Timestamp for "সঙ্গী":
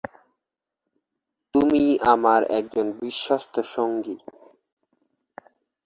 3.75-4.15